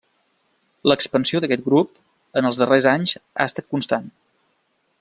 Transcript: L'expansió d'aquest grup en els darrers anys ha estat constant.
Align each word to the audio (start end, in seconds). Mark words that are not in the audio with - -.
L'expansió 0.91 1.41
d'aquest 1.43 1.63
grup 1.67 1.91
en 2.41 2.49
els 2.51 2.61
darrers 2.63 2.89
anys 2.95 3.13
ha 3.21 3.47
estat 3.53 3.69
constant. 3.77 4.09